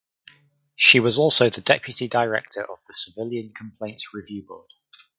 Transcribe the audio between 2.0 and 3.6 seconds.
director of the Civilian